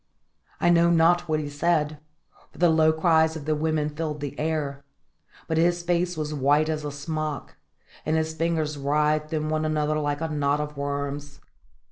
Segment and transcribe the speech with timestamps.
[0.59, 1.99] I know not what he said,
[2.51, 4.83] for the low cries of the women filled the air;
[5.47, 7.55] but his face was white as a smock,
[8.03, 11.39] and his fingers writhed in one another like a knot of worms.